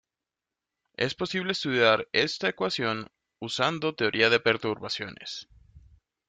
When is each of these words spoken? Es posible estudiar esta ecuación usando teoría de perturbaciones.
Es 0.97 1.13
posible 1.13 1.51
estudiar 1.51 2.07
esta 2.11 2.49
ecuación 2.49 3.11
usando 3.39 3.93
teoría 3.93 4.31
de 4.31 4.39
perturbaciones. 4.39 5.47